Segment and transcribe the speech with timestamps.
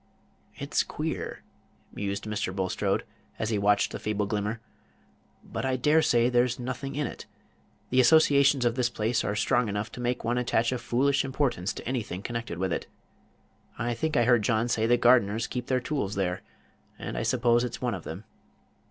[0.55, 1.43] "It's queer!"
[1.93, 2.51] mused Mr.
[2.55, 3.03] Bulstrode,
[3.37, 4.59] as he watched the feeble glimmer;
[5.43, 7.27] "but I dare say there's nothing in it.
[7.91, 11.71] The associations of this place are strong enough to make one attach a foolish importance
[11.73, 12.87] to anything connected with it.
[13.77, 16.41] I think I heard John say the gardeners keep their tools there,
[16.97, 18.23] and I suppose it's one of them.